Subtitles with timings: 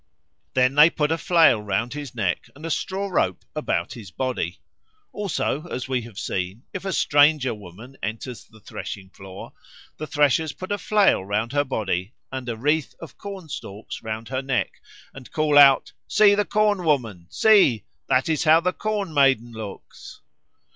[0.55, 4.59] Then they put a flail round his neck and a straw rope about his body.
[5.11, 9.53] Also, as we have seen, if a stranger woman enters the threshing floor,
[9.97, 14.29] the threshers put a flail round her body and a wreath of corn stalks round
[14.29, 14.81] her neck,
[15.13, 17.27] and call out, "See the Corn woman!
[17.29, 17.83] See!
[18.09, 20.19] that is how the Corn maiden looks!"